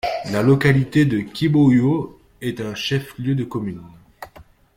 La 0.31 0.41
localité 0.41 1.05
de 1.05 1.19
Kibouo 1.19 2.17
est 2.41 2.59
un 2.59 2.73
chef-lieu 2.73 3.35
de 3.35 3.43
commune. 3.43 3.83